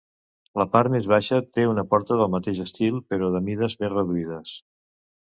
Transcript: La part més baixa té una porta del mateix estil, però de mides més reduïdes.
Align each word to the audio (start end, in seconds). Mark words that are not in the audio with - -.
La 0.59 0.65
part 0.75 0.89
més 0.93 1.09
baixa 1.11 1.37
té 1.57 1.65
una 1.71 1.83
porta 1.91 2.17
del 2.21 2.31
mateix 2.37 2.63
estil, 2.65 2.97
però 3.15 3.29
de 3.37 3.43
mides 3.51 3.77
més 3.85 3.93
reduïdes. 3.95 4.57